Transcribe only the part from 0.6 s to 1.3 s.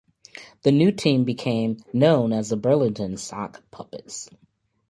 The new team